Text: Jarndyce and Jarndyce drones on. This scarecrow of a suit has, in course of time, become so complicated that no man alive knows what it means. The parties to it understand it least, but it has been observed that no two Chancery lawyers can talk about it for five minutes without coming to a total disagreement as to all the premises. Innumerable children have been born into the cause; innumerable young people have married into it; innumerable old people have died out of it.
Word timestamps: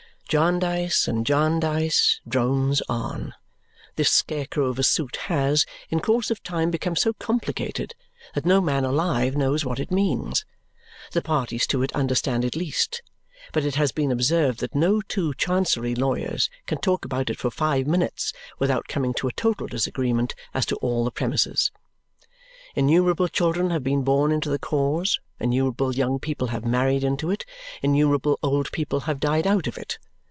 Jarndyce 0.33 1.09
and 1.09 1.25
Jarndyce 1.25 2.21
drones 2.25 2.81
on. 2.87 3.33
This 3.97 4.09
scarecrow 4.09 4.67
of 4.67 4.79
a 4.79 4.83
suit 4.83 5.17
has, 5.27 5.65
in 5.89 5.99
course 5.99 6.31
of 6.31 6.41
time, 6.41 6.71
become 6.71 6.95
so 6.95 7.11
complicated 7.11 7.93
that 8.33 8.45
no 8.45 8.61
man 8.61 8.85
alive 8.85 9.35
knows 9.35 9.65
what 9.65 9.77
it 9.77 9.91
means. 9.91 10.45
The 11.11 11.21
parties 11.21 11.67
to 11.67 11.83
it 11.83 11.91
understand 11.93 12.45
it 12.45 12.55
least, 12.55 13.01
but 13.51 13.65
it 13.65 13.75
has 13.75 13.91
been 13.91 14.09
observed 14.09 14.61
that 14.61 14.73
no 14.73 15.01
two 15.01 15.33
Chancery 15.33 15.95
lawyers 15.95 16.49
can 16.65 16.77
talk 16.77 17.03
about 17.03 17.29
it 17.29 17.37
for 17.37 17.51
five 17.51 17.85
minutes 17.85 18.31
without 18.57 18.87
coming 18.87 19.13
to 19.15 19.27
a 19.27 19.33
total 19.33 19.67
disagreement 19.67 20.33
as 20.53 20.65
to 20.67 20.77
all 20.77 21.03
the 21.03 21.11
premises. 21.11 21.73
Innumerable 22.73 23.27
children 23.27 23.69
have 23.71 23.83
been 23.83 24.03
born 24.05 24.31
into 24.31 24.49
the 24.49 24.57
cause; 24.57 25.19
innumerable 25.41 25.93
young 25.93 26.19
people 26.19 26.47
have 26.55 26.63
married 26.63 27.03
into 27.03 27.31
it; 27.31 27.45
innumerable 27.81 28.39
old 28.41 28.71
people 28.71 29.01
have 29.01 29.19
died 29.19 29.45
out 29.45 29.67
of 29.67 29.77
it. 29.77 29.99